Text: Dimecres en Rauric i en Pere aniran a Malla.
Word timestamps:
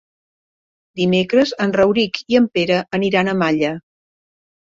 Dimecres 1.01 1.51
en 1.65 1.73
Rauric 1.81 2.17
i 2.33 2.39
en 2.41 2.49
Pere 2.57 2.79
aniran 3.01 3.31
a 3.31 3.37
Malla. 3.45 3.77